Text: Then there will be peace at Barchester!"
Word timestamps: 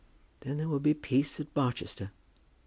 Then 0.39 0.57
there 0.57 0.67
will 0.67 0.79
be 0.79 0.95
peace 0.95 1.39
at 1.39 1.53
Barchester!" 1.53 2.09